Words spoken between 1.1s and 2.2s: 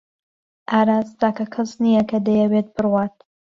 تاکە کەس نییە کە